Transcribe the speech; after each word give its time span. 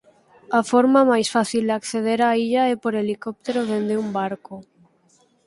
A 0.59 0.61
forma 0.71 1.01
máis 1.11 1.27
fácil 1.35 1.63
de 1.67 1.73
acceder 1.79 2.19
á 2.29 2.31
illa 2.45 2.63
é 2.73 2.75
por 2.83 2.93
helicóptero 2.95 3.59
dende 3.71 3.95
un 4.03 4.07
barco. 4.19 4.55